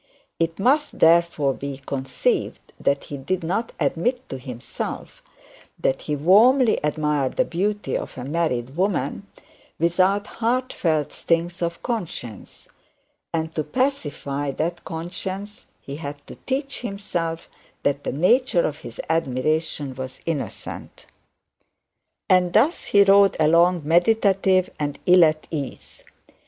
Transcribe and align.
It 0.39 0.57
must 0.57 0.97
therefore 0.97 1.53
be 1.53 1.77
conceived 1.85 2.73
that 2.79 3.03
he 3.03 3.17
did 3.17 3.43
not 3.43 3.71
admit 3.79 4.27
to 4.29 4.39
himself 4.39 5.21
that 5.77 6.01
he 6.01 6.15
warmly 6.15 6.79
admired 6.83 7.35
the 7.35 7.45
beauty 7.45 7.95
of 7.95 8.17
a 8.17 8.23
married 8.25 8.75
woman 8.75 9.27
without 9.77 10.25
heartfelt 10.25 11.11
stings 11.11 11.61
of 11.61 11.83
conscience; 11.83 12.67
and 13.31 13.53
to 13.53 13.63
pacify 13.63 14.49
that 14.49 14.83
conscience, 14.83 15.67
he 15.79 15.97
had 15.97 16.25
to 16.25 16.33
teach 16.47 16.79
himself 16.81 17.47
that 17.83 18.03
the 18.03 18.11
nature 18.11 18.63
of 18.63 18.79
his 18.79 18.99
admiration 19.07 19.93
was 19.93 20.19
innocent. 20.25 21.05
And 22.27 22.53
thus 22.53 22.85
he 22.85 23.03
rode 23.03 23.37
along 23.39 23.81
meditative 23.85 24.71
and 24.79 24.97
ill 25.05 25.23
at 25.23 25.45
ease. 25.51 26.03